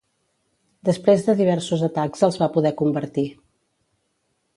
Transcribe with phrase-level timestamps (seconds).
[0.87, 3.27] Després de diversos atacs els va poder convertir.